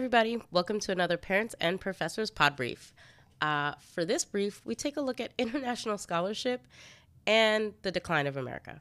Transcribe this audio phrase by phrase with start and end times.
[0.00, 0.40] everybody.
[0.50, 2.94] Welcome to another Parents and Professors Pod Brief.
[3.42, 6.66] Uh, for this brief, we take a look at international scholarship
[7.26, 8.80] and the decline of America.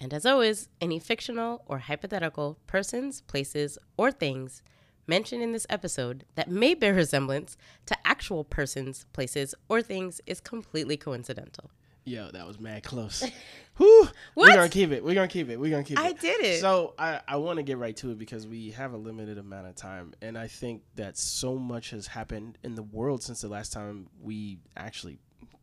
[0.00, 4.64] And as always, any fictional or hypothetical persons, places, or things
[5.06, 7.56] mentioned in this episode that may bear resemblance
[7.86, 11.70] to actual persons, places, or things is completely coincidental.
[12.04, 13.22] Yo, that was mad close.
[13.76, 14.08] Whew.
[14.34, 15.04] We're gonna keep it.
[15.04, 15.58] We're gonna keep it.
[15.58, 16.04] We're gonna keep it.
[16.04, 16.60] I did it.
[16.60, 19.66] So I, I want to get right to it because we have a limited amount
[19.66, 23.48] of time, and I think that so much has happened in the world since the
[23.48, 25.18] last time we actually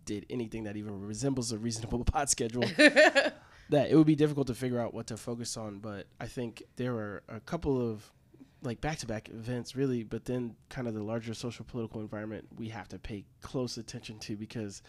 [0.05, 2.63] did anything that even resembles a reasonable pod schedule.
[2.77, 5.77] that it would be difficult to figure out what to focus on.
[5.79, 8.11] But I think there are a couple of
[8.63, 12.47] like back to back events, really, but then kind of the larger social political environment
[12.57, 14.81] we have to pay close attention to because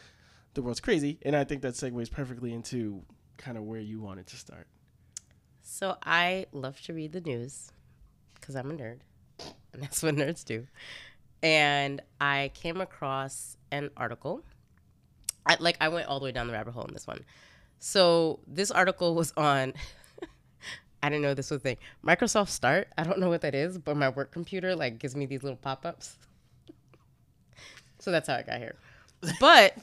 [0.54, 1.18] the world's crazy.
[1.22, 3.02] And I think that segues perfectly into
[3.36, 4.66] kind of where you wanted to start.
[5.62, 7.70] So I love to read the news
[8.34, 9.00] because I'm a nerd,
[9.72, 10.66] and that's what nerds do.
[11.42, 14.42] And I came across an article.
[15.46, 17.24] I, like I went all the way down the rabbit hole in this one.
[17.78, 19.72] So this article was on.
[21.02, 21.76] I didn't know this was a thing.
[22.04, 22.88] Microsoft Start.
[22.98, 25.56] I don't know what that is, but my work computer like gives me these little
[25.56, 26.18] pop ups.
[27.98, 28.76] so that's how I got here.
[29.38, 29.76] But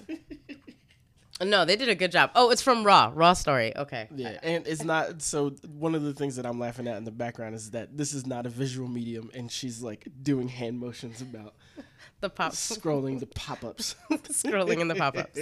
[1.43, 2.31] no, they did a good job.
[2.35, 3.11] Oh, it's from Raw.
[3.13, 3.75] Raw story.
[3.75, 4.07] Okay.
[4.15, 5.51] Yeah, and it's not so.
[5.77, 8.25] One of the things that I'm laughing at in the background is that this is
[8.25, 11.53] not a visual medium, and she's like doing hand motions about
[12.19, 13.95] The pop scrolling the pop-ups.
[14.09, 15.39] scrolling in the pop ups.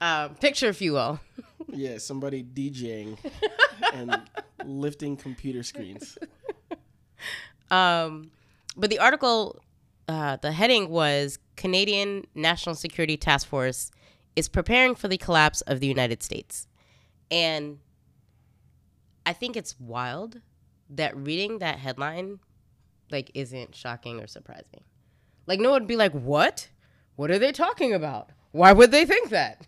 [0.00, 1.20] Um, picture, if you will.
[1.68, 3.18] yeah, somebody DJing
[3.92, 4.18] and
[4.64, 6.16] lifting computer screens.
[7.70, 8.30] Um,
[8.74, 9.60] but the article,
[10.08, 13.90] uh, the heading was Canadian National Security Task Force
[14.34, 16.66] is preparing for the collapse of the United States.
[17.30, 17.78] And
[19.26, 20.40] I think it's wild
[20.90, 22.40] that reading that headline
[23.10, 24.82] like isn't shocking or surprising.
[25.46, 26.68] Like no one would be like, "What?
[27.16, 28.30] What are they talking about?
[28.52, 29.66] Why would they think that?"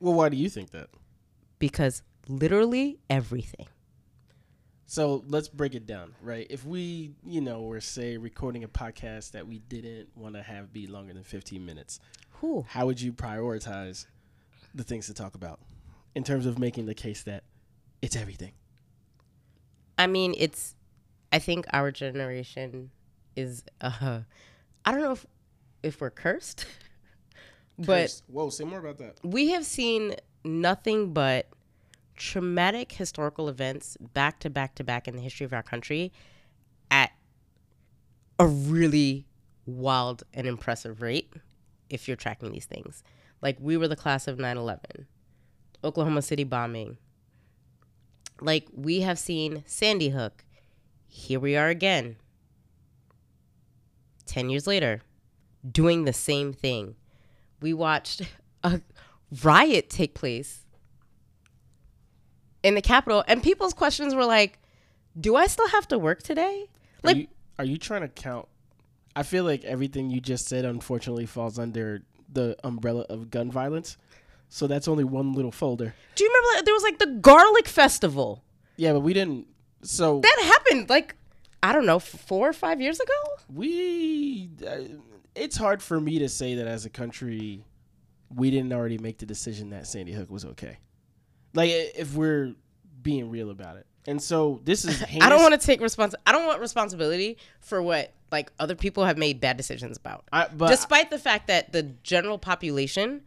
[0.00, 0.88] Well, why do you think that?
[1.58, 3.66] Because literally everything.
[4.92, 6.46] So let's break it down, right?
[6.50, 10.70] If we, you know, were say recording a podcast that we didn't want to have
[10.70, 11.98] be longer than 15 minutes,
[12.40, 12.66] Whew.
[12.68, 14.04] how would you prioritize
[14.74, 15.60] the things to talk about
[16.14, 17.44] in terms of making the case that
[18.02, 18.52] it's everything?
[19.96, 20.74] I mean, it's.
[21.32, 22.90] I think our generation
[23.34, 23.64] is.
[23.80, 24.20] Uh,
[24.84, 25.24] I don't know if
[25.82, 26.66] if we're cursed,
[27.78, 28.24] but Cursed.
[28.26, 29.14] whoa, say more about that.
[29.24, 31.46] we have seen nothing but
[32.16, 36.12] traumatic historical events back to back to back in the history of our country
[36.90, 37.12] at
[38.38, 39.26] a really
[39.66, 41.32] wild and impressive rate
[41.88, 43.02] if you're tracking these things.
[43.40, 45.06] Like we were the class of 9/11,
[45.84, 46.98] Oklahoma City bombing.
[48.40, 50.44] Like we have seen Sandy Hook.
[51.06, 52.16] Here we are again.
[54.26, 55.02] 10 years later
[55.70, 56.96] doing the same thing.
[57.60, 58.22] We watched
[58.62, 58.80] a
[59.42, 60.61] riot take place
[62.62, 64.58] in the Capitol, and people's questions were like,
[65.18, 66.68] Do I still have to work today?
[67.02, 67.26] Like, are, you,
[67.60, 68.48] are you trying to count?
[69.14, 72.02] I feel like everything you just said, unfortunately, falls under
[72.32, 73.96] the umbrella of gun violence.
[74.48, 75.94] So that's only one little folder.
[76.14, 78.42] do you remember there was like the garlic festival?
[78.76, 79.46] Yeah, but we didn't.
[79.82, 81.14] So That happened like,
[81.62, 83.12] I don't know, four or five years ago?
[83.52, 84.50] we.
[84.66, 84.98] Uh,
[85.34, 87.64] it's hard for me to say that as a country,
[88.34, 90.76] we didn't already make the decision that Sandy Hook was okay.
[91.54, 92.54] Like, if we're
[93.02, 93.86] being real about it.
[94.06, 95.02] And so this is.
[95.20, 96.14] I don't want to take respons.
[96.26, 100.24] I don't want responsibility for what like other people have made bad decisions about.
[100.32, 103.22] I, but despite the fact that the general population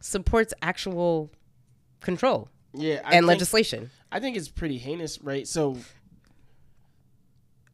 [0.00, 1.30] supports actual
[2.00, 3.90] control yeah, I and think- legislation.
[4.12, 5.46] I think it's pretty heinous, right?
[5.46, 5.76] So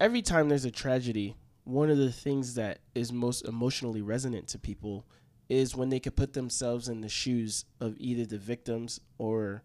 [0.00, 4.58] every time there's a tragedy, one of the things that is most emotionally resonant to
[4.58, 5.04] people
[5.48, 9.62] is when they could put themselves in the shoes of either the victims or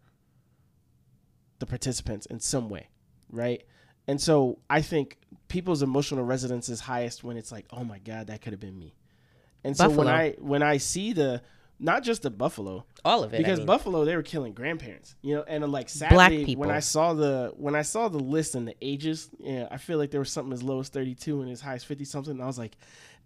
[1.60, 2.90] the participants in some way,
[3.30, 3.64] right?
[4.08, 8.28] And so I think people's emotional resonance is highest when it's like, "Oh my god,
[8.28, 8.96] that could have been me."
[9.64, 11.42] And so when I when I see the
[11.80, 13.38] not just the buffalo, All of it.
[13.38, 13.68] I because mean.
[13.68, 16.62] Buffalo they were killing grandparents, you know, and uh, like sadly people.
[16.62, 19.98] when I saw the when I saw the list and the ages, yeah, I feel
[19.98, 22.42] like there was something as low as thirty two and as high as fifty something.
[22.42, 22.78] I was like,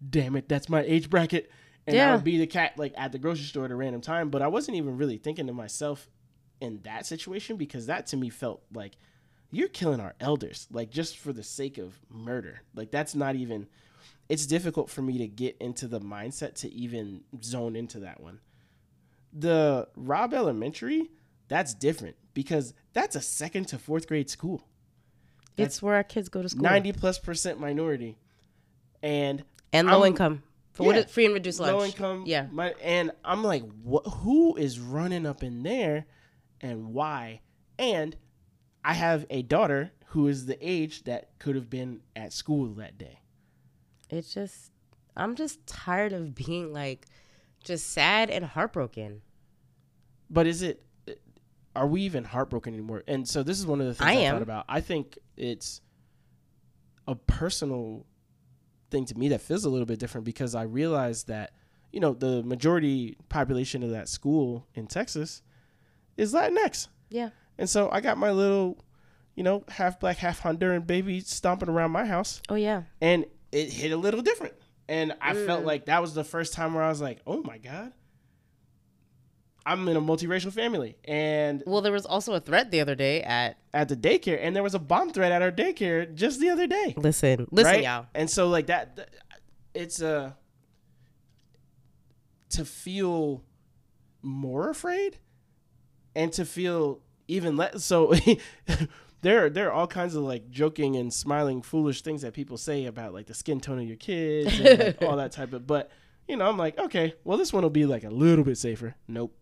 [0.08, 1.50] damn it, that's my age bracket,
[1.86, 4.30] and I would be the cat like at the grocery store at a random time.
[4.30, 6.08] But I wasn't even really thinking to myself
[6.60, 8.96] in that situation because that to me felt like
[9.50, 12.62] you're killing our elders, like just for the sake of murder.
[12.74, 13.66] Like that's not even.
[14.28, 18.40] It's difficult for me to get into the mindset to even zone into that one
[19.32, 21.10] the Robb Elementary,
[21.48, 24.62] that's different because that's a second to fourth grade school.
[25.56, 26.62] it's where our kids go to school.
[26.62, 28.18] 90 plus percent minority.
[29.02, 31.02] and and low I'm- income for what yeah.
[31.02, 31.72] is free and reduced lunch.
[31.72, 32.24] low income.
[32.26, 32.46] Yeah.
[32.50, 34.06] My, and I'm like, what?
[34.06, 36.06] Who is running up in there,
[36.60, 37.40] and why?
[37.78, 38.16] And
[38.84, 42.98] I have a daughter who is the age that could have been at school that
[42.98, 43.20] day.
[44.10, 44.72] It's just
[45.16, 47.06] I'm just tired of being like
[47.62, 49.22] just sad and heartbroken.
[50.30, 50.82] But is it?
[51.74, 53.02] Are we even heartbroken anymore?
[53.06, 54.34] And so this is one of the things I I, am.
[54.34, 54.64] thought about.
[54.68, 55.80] I think it's
[57.08, 58.06] a personal
[58.92, 61.50] thing to me that feels a little bit different because I realized that
[61.92, 65.42] you know the majority population of that school in Texas
[66.16, 66.86] is Latinx.
[67.10, 67.30] Yeah.
[67.58, 68.78] And so I got my little,
[69.34, 72.82] you know, half black, half Honduran baby stomping around my house, Oh yeah.
[73.00, 74.54] and it hit a little different.
[74.88, 75.66] And I felt Mm.
[75.66, 77.92] like that was the first time where I was like, oh my God,
[79.64, 80.96] I'm in a multiracial family.
[81.04, 84.54] And Well, there was also a threat the other day at at the daycare, and
[84.54, 86.94] there was a bomb threat at our daycare just the other day.
[86.96, 87.84] listen, listen, right?
[87.84, 88.06] y'all.
[88.14, 89.10] And so, like that,
[89.74, 90.36] it's a
[92.50, 93.44] to feel
[94.22, 95.18] more afraid,
[96.14, 97.84] and to feel even less.
[97.84, 98.14] So
[99.22, 102.86] there, there are all kinds of like joking and smiling, foolish things that people say
[102.86, 105.66] about like the skin tone of your kids and like, all that type of.
[105.66, 105.90] But
[106.28, 108.94] you know, I'm like, okay, well, this one will be like a little bit safer.
[109.08, 109.34] Nope,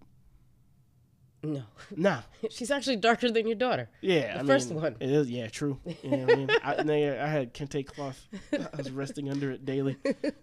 [1.43, 1.63] No,
[1.97, 2.21] nah.
[2.51, 3.89] she's actually darker than your daughter.
[4.03, 4.97] Yeah, The I first mean, one.
[5.01, 5.79] It is, yeah, true.
[6.03, 6.51] You know what I mean?
[6.63, 8.27] I, I had kente cloth.
[8.53, 9.97] I was resting under it daily,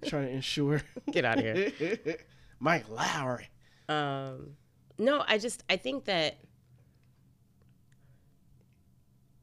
[0.06, 0.82] trying to ensure.
[1.12, 2.18] Get out of here.
[2.60, 3.50] Mike Lowry.
[3.90, 4.56] Um,
[4.98, 6.38] no, I just I think that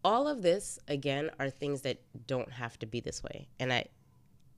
[0.04, 3.86] all of this again are things that don't have to be this way, and I,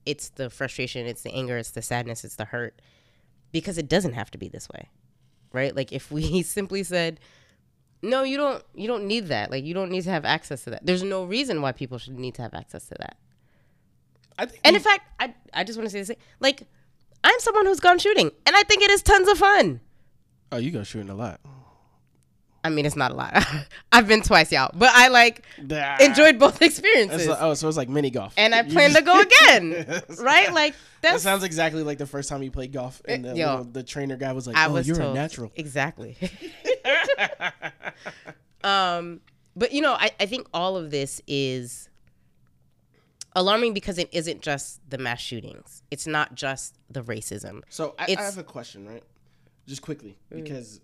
[0.04, 2.80] it's the frustration, it's the anger, it's the sadness, it's the hurt,
[3.52, 4.88] because it doesn't have to be this way,
[5.56, 5.74] right?
[5.74, 7.18] Like if we simply said,
[8.02, 9.50] no, you don't, you don't need that.
[9.50, 10.86] Like you don't need to have access to that.
[10.86, 13.16] There's no reason why people should need to have access to that.
[14.38, 14.60] I think.
[14.64, 16.62] And we- in fact, I I just want to say this, like.
[17.24, 19.80] I'm someone who's gone shooting, and I think it is tons of fun.
[20.52, 21.40] oh, you go shooting a lot.
[22.66, 23.46] I mean, it's not a lot.
[23.92, 25.44] I've been twice, y'all, but I like
[26.00, 28.34] enjoyed both experiences, like- oh, so it's like mini golf.
[28.36, 30.02] and I plan to go again.
[30.20, 30.52] right?
[30.52, 33.46] Like That sounds exactly like the first time you played golf, and the, Yo.
[33.50, 36.16] little- the trainer guy was like, I "Oh, was you're told a natural." exactly.
[38.64, 39.20] um,
[39.54, 41.88] but you know, I I think all of this is
[43.34, 45.82] alarming because it isn't just the mass shootings.
[45.90, 47.62] It's not just the racism.
[47.68, 49.02] So I, I have a question, right?
[49.66, 50.80] Just quickly, because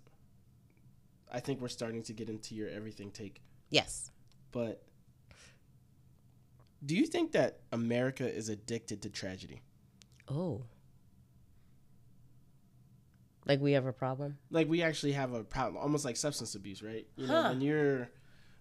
[1.33, 3.41] I think we're starting to get into your everything take.
[3.69, 4.11] Yes.
[4.51, 4.83] But
[6.85, 9.61] do you think that America is addicted to tragedy?
[10.29, 10.63] Oh.
[13.45, 14.37] Like we have a problem.
[14.51, 17.07] Like we actually have a problem, almost like substance abuse, right?
[17.17, 17.49] You know, Huh.
[17.49, 18.09] when you're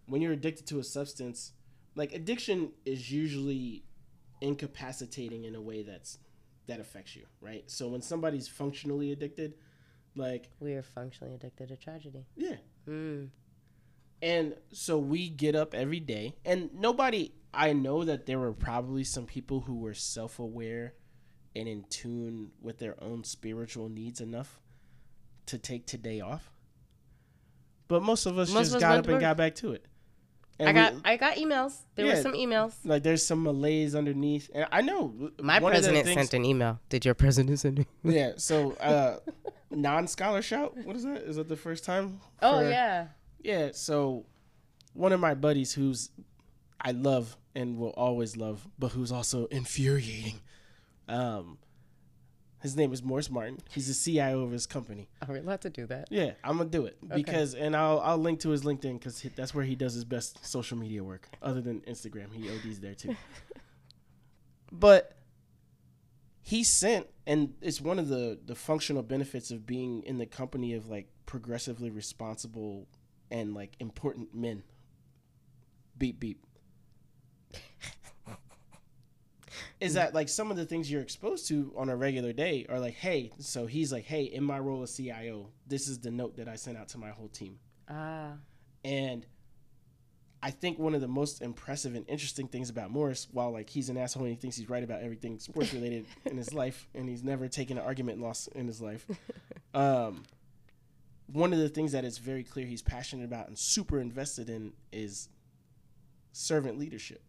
[0.07, 1.53] when you're addicted to a substance,
[1.95, 3.85] like addiction is usually
[4.41, 6.19] incapacitating in a way that's
[6.67, 7.71] that affects you, right?
[7.71, 9.55] So when somebody's functionally addicted,
[10.14, 12.26] like We are functionally addicted to tragedy.
[12.37, 12.56] yeah,
[12.88, 13.29] Mm.
[14.20, 19.03] And so we get up every day, and nobody, I know that there were probably
[19.03, 20.94] some people who were self aware
[21.56, 24.61] and in tune with their own spiritual needs enough
[25.46, 26.51] to take today off.
[27.89, 29.20] But most of us Most just got up and work.
[29.20, 29.87] got back to it.
[30.69, 31.77] And I we- got I got emails.
[31.95, 32.75] There were some emails.
[32.85, 36.35] like there's some malaise underneath, and I know My one of the president things- sent
[36.35, 36.81] an email.
[36.89, 37.87] Did your president send it?
[38.05, 39.19] Yeah, so uh,
[39.71, 40.77] non-scholar shout.
[40.85, 41.19] What is that?
[41.23, 42.21] Is that the first time?
[42.41, 43.09] Oh for- yeah.
[43.43, 44.27] Yeah, so
[44.95, 46.11] one of my buddies who's
[46.81, 50.41] I love and will always love, but who's also infuriating.
[51.09, 51.59] Um
[52.63, 53.59] his name is Morris Martin.
[53.71, 55.09] He's the CIO of his company.
[55.27, 56.07] Are we allowed to do that?
[56.11, 59.53] Yeah, I'm gonna do it because, and I'll I'll link to his LinkedIn because that's
[59.53, 62.33] where he does his best social media work, other than Instagram.
[62.33, 63.17] He ODs there too.
[64.73, 65.17] but
[66.41, 70.75] he sent, and it's one of the the functional benefits of being in the company
[70.75, 72.87] of like progressively responsible
[73.31, 74.63] and like important men.
[75.99, 76.47] Beep beep.
[79.82, 82.79] Is that like some of the things you're exposed to on a regular day are
[82.79, 86.36] like, hey, so he's like, hey, in my role as CIO, this is the note
[86.36, 87.58] that I sent out to my whole team.
[87.89, 88.32] Ah.
[88.84, 89.27] And
[90.43, 93.89] I think one of the most impressive and interesting things about Morris, while like he's
[93.89, 97.08] an asshole and he thinks he's right about everything sports related in his life, and
[97.08, 99.06] he's never taken an argument loss in his life,
[99.74, 100.24] um,
[101.27, 104.72] one of the things that is very clear he's passionate about and super invested in
[104.93, 105.29] is
[106.32, 107.22] servant leadership.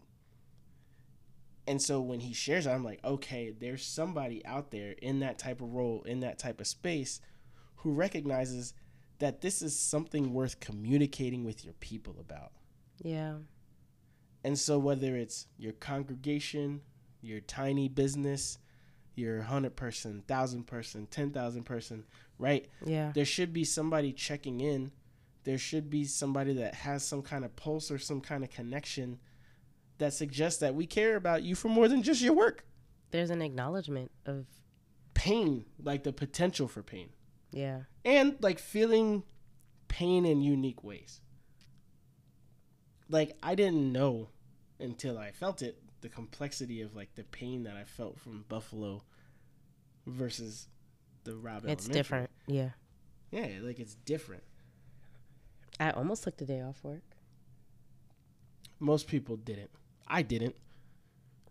[1.67, 5.39] And so when he shares it, I'm like, okay, there's somebody out there in that
[5.39, 7.21] type of role, in that type of space,
[7.77, 8.73] who recognizes
[9.19, 12.51] that this is something worth communicating with your people about.
[13.01, 13.35] Yeah.
[14.43, 16.81] And so whether it's your congregation,
[17.21, 18.57] your tiny business,
[19.15, 22.03] your hundred person, thousand person, ten thousand person,
[22.37, 22.67] right?
[22.85, 23.11] Yeah.
[23.13, 24.91] There should be somebody checking in.
[25.45, 29.19] There should be somebody that has some kind of pulse or some kind of connection
[29.97, 32.65] that suggests that we care about you for more than just your work.
[33.11, 34.45] There's an acknowledgement of
[35.13, 37.09] Pain, like the potential for pain,
[37.51, 37.81] yeah.
[38.03, 39.23] and like feeling
[39.87, 41.21] pain in unique ways.
[43.09, 44.29] Like I didn't know
[44.79, 49.03] until I felt it the complexity of like the pain that I felt from Buffalo
[50.07, 50.67] versus
[51.23, 51.65] the Robb.
[51.67, 51.93] It's Elementary.
[51.93, 52.29] different.
[52.47, 52.69] Yeah.
[53.31, 54.43] Yeah, like it's different.
[55.79, 57.03] I almost took the day off work.
[58.79, 59.71] Most people didn't.
[60.07, 60.55] I didn't.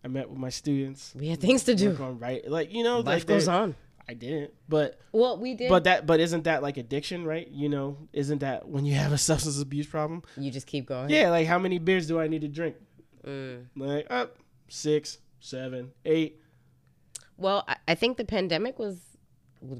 [0.05, 1.15] I met with my students.
[1.17, 1.91] We had things to do.
[1.91, 3.75] Work on right, like you know, Life like goes on.
[4.09, 5.69] I didn't, but Well, we did.
[5.69, 7.47] but that but isn't that like addiction, right?
[7.49, 10.23] You know, isn't that when you have a substance abuse problem?
[10.37, 11.09] you just keep going.
[11.09, 12.75] Yeah, like how many beers do I need to drink?
[13.25, 13.67] Mm.
[13.77, 14.37] Like up
[14.69, 16.41] six, seven, eight.
[17.37, 18.99] Well, I, I think the pandemic was.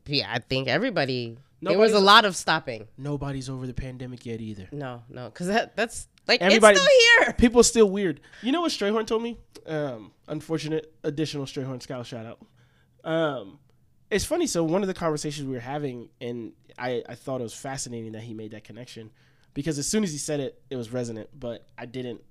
[0.07, 1.37] Yeah, I think everybody.
[1.61, 2.87] there was a lot of stopping.
[2.97, 4.69] Nobody's over the pandemic yet either.
[4.71, 7.33] No, no, because that that's like Everybody- it's still here.
[7.35, 8.21] People still weird.
[8.43, 9.39] You know what Strayhorn told me?
[9.67, 12.39] Um, unfortunate additional Strayhorn scout shout out.
[13.05, 13.59] Um,
[14.11, 14.47] it's funny.
[14.47, 18.13] So one of the conversations we were having, and I, I thought it was fascinating
[18.13, 19.11] that he made that connection,
[19.55, 21.29] because as soon as he said it, it was resonant.
[21.39, 22.23] But I didn't.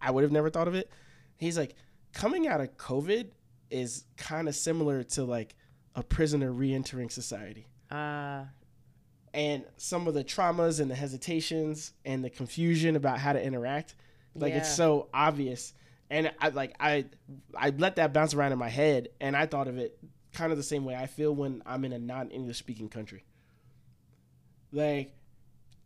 [0.00, 0.90] I would have never thought of it.
[1.36, 1.74] He's like,
[2.12, 3.28] coming out of COVID
[3.70, 5.54] is kind of similar to like
[5.94, 8.44] a prisoner re-entering society Uh,
[9.38, 13.94] and some of the traumas and the hesitations and the confusion about how to interact
[14.34, 15.72] like it's so obvious.
[16.10, 17.04] And i like i
[17.56, 19.98] i let that bounce around in my head and i thought of it
[20.32, 23.24] kind of the same way i feel when i'm in a non-english speaking country.
[24.72, 25.12] Like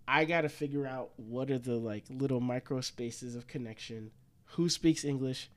[0.08, 4.10] i gotta figure out what are the like little micro spaces of connection.
[4.56, 5.50] Who speaks english?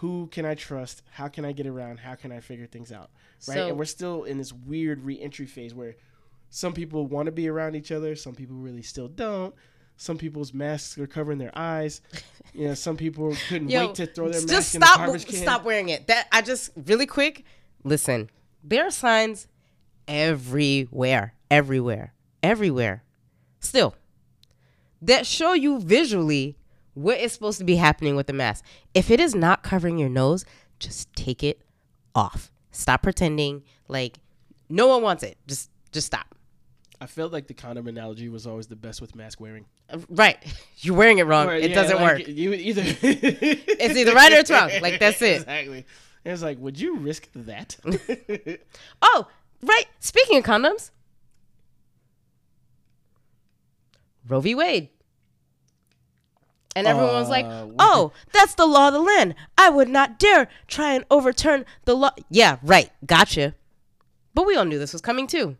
[0.00, 1.02] Who can i trust?
[1.10, 1.98] How can i get around?
[1.98, 3.10] How can i figure things out?
[3.46, 3.54] Right?
[3.56, 5.96] So- and we're still in this weird re-entry phase where
[6.56, 9.54] some people want to be around each other some people really still don't
[9.98, 12.00] some people's masks are covering their eyes
[12.54, 15.32] you know some people couldn't Yo, wait to throw their mask in the garbage can
[15.32, 16.06] Just stop wearing it.
[16.06, 17.44] That I just really quick.
[17.84, 18.30] Listen,
[18.64, 19.46] there are signs
[20.08, 23.04] everywhere, everywhere, everywhere.
[23.60, 23.94] Still,
[25.02, 26.56] that show you visually
[26.94, 28.64] what is supposed to be happening with the mask.
[28.94, 30.44] If it is not covering your nose,
[30.78, 31.62] just take it
[32.14, 32.50] off.
[32.70, 34.18] Stop pretending like
[34.68, 35.36] no one wants it.
[35.46, 36.35] Just just stop.
[37.00, 40.38] I felt like the condom analogy was always the best with mask wearing Uh, Right,
[40.78, 41.48] you're wearing it wrong.
[41.50, 42.28] It yeah, doesn't like, work.
[42.28, 44.70] you either It's either right or it's wrong.
[44.80, 45.36] Like, that's it.
[45.42, 45.86] exactly
[46.24, 47.76] it's like would you risk that
[49.02, 49.28] Oh,
[49.62, 49.84] right.
[50.00, 50.90] Speaking of condoms,
[54.28, 54.54] Roe v.
[54.54, 54.88] Wade.
[56.74, 59.34] And everyone was like, Uh, oh, that's the law of the land.
[59.56, 62.10] I would not dare try and overturn the law.
[62.28, 62.90] Yeah, right.
[63.06, 63.54] Gotcha.
[64.34, 65.56] But we all knew this was coming too.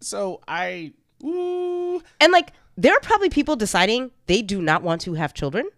[0.00, 0.92] So i
[1.24, 5.68] ooh, And like, there are probably people deciding they do not want to have children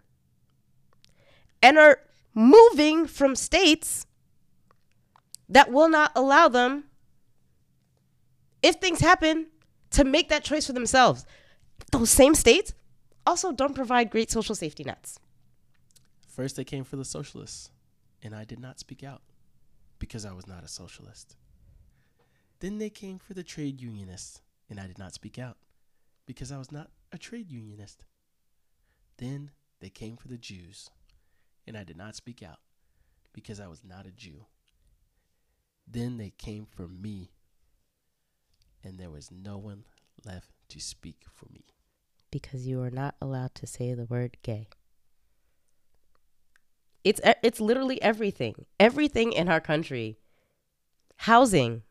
[1.62, 2.00] and are
[2.34, 4.06] moving from states
[5.48, 6.84] that will not allow them,
[8.62, 9.46] if things happen,
[9.90, 11.26] to make that choice for themselves.
[11.90, 12.72] Those same states
[13.26, 15.18] also don't provide great social safety nets.
[16.28, 17.70] First, they came for the socialists,
[18.22, 19.22] and I did not speak out
[19.98, 21.36] because I was not a socialist.
[22.60, 25.56] Then they came for the trade unionists, and I did not speak out
[26.26, 28.04] because I was not a trade unionist.
[29.16, 29.50] Then
[29.80, 30.90] they came for the Jews,
[31.66, 32.58] and I did not speak out
[33.32, 34.44] because I was not a Jew.
[35.86, 37.32] Then they came for me,
[38.84, 39.84] and there was no one
[40.24, 41.64] left to speak for me.
[42.30, 44.68] Because you are not allowed to say the word gay.
[47.02, 48.66] It's it's literally everything.
[48.78, 50.18] Everything in our country.
[51.16, 51.82] Housing,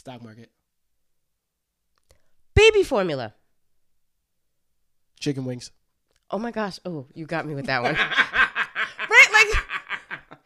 [0.00, 0.50] Stock market,
[2.54, 3.34] baby formula.
[5.18, 5.72] chicken wings.
[6.30, 6.78] Oh my gosh.
[6.86, 7.94] Oh, you got me with that one.
[9.10, 9.28] right?
[9.30, 10.38] Like,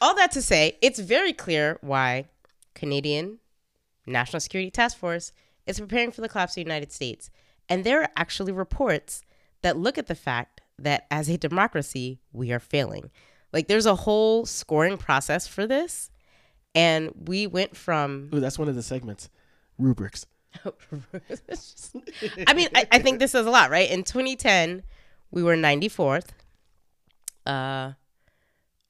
[0.00, 2.24] all that to say, it's very clear why
[2.74, 3.38] Canadian
[4.04, 5.32] National Security Task Force
[5.64, 7.30] is preparing for the collapse of the United States.
[7.68, 9.22] And there are actually reports
[9.62, 13.12] that look at the fact that as a democracy, we are failing.
[13.52, 16.10] Like, there's a whole scoring process for this.
[16.74, 19.28] And we went from Ooh, that's one of the segments.
[19.78, 20.26] Rubrics.
[22.46, 23.90] I mean, I, I think this is a lot, right?
[23.90, 24.82] In 2010,
[25.30, 26.28] we were 94th.
[27.46, 27.92] Uh,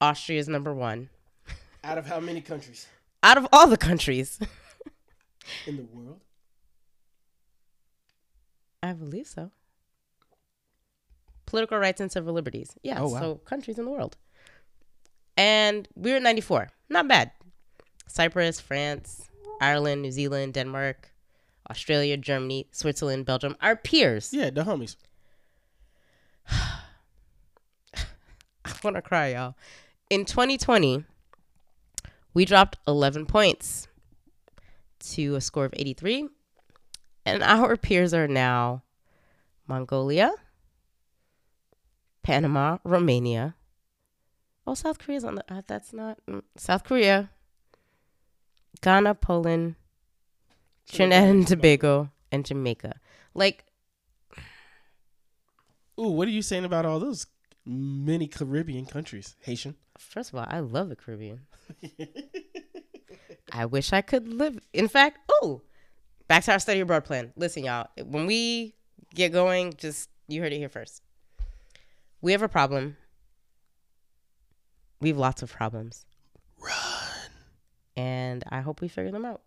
[0.01, 1.09] Austria is number one
[1.85, 2.87] Out of how many countries
[3.23, 4.39] out of all the countries.
[5.67, 6.21] in the world?
[8.83, 9.53] I believe so.
[11.47, 12.75] political rights and civil liberties.
[12.83, 13.21] Yeah, Oh, wow.
[13.21, 14.17] so countries in the world.
[15.37, 16.69] And we were 94.
[16.89, 17.31] Not bad.
[18.07, 19.29] Cyprus, France,
[19.61, 21.11] Ireland, New Zealand, Denmark,
[21.71, 24.33] Australia, Germany, Switzerland, Belgium, our peers.
[24.33, 24.97] Yeah, the homies.
[26.51, 26.81] I
[28.85, 29.55] want to cry, y'all.
[30.11, 31.05] In 2020,
[32.35, 33.89] we dropped 11 points
[35.01, 36.29] to a score of 83.
[37.25, 38.83] And our peers are now
[39.67, 40.33] Mongolia,
[42.23, 43.55] Panama, Romania.
[44.67, 45.45] Oh, South Korea's on the.
[45.53, 46.19] Uh, that's not.
[46.29, 47.31] mm, South Korea,
[48.81, 49.77] Ghana, Poland,
[50.91, 52.95] Trinidad and Tobago, and Jamaica.
[53.35, 53.65] Like,
[56.01, 57.27] Ooh, what are you saying about all those
[57.65, 59.37] many Caribbean countries?
[59.41, 59.77] Haitian.
[59.99, 61.41] first of all, I love the Caribbean.
[63.53, 64.59] I wish I could live.
[64.73, 65.63] In fact, oh,
[66.27, 67.33] back to our study abroad plan.
[67.37, 68.75] Listen, y'all, when we
[69.15, 71.03] get going, just you heard it here first.
[72.23, 72.97] We have a problem.
[75.01, 76.07] We have lots of problems.
[77.97, 79.43] And I hope we figure them out.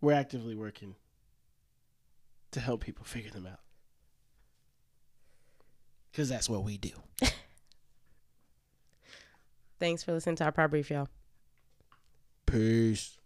[0.00, 0.96] We're actively working
[2.52, 3.60] to help people figure them out.
[6.10, 6.90] Because that's what we do.
[9.78, 11.08] Thanks for listening to our power brief, y'all.
[12.46, 13.18] Peace.